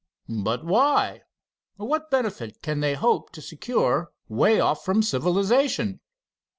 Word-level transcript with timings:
"But 0.27 0.65
why? 0.65 1.21
What 1.75 2.09
benefit 2.09 2.63
can 2.63 2.79
they 2.79 2.95
hope 2.95 3.31
to 3.33 3.39
secure 3.39 4.11
way 4.27 4.59
off 4.59 4.83
from 4.83 5.03
civilization?" 5.03 5.99